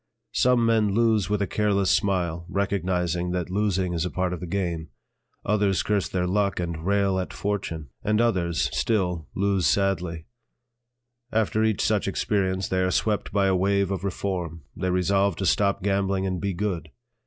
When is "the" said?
4.39-4.47